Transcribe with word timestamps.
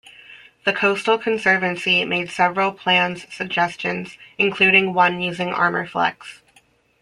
The 0.63 0.73
Coastal 0.73 1.19
Conservancy 1.19 2.03
made 2.05 2.31
several 2.31 2.71
plans 2.71 3.31
suggestions, 3.31 4.17
including 4.39 4.95
one 4.95 5.21
using 5.21 5.49
Armorflex. 5.49 6.39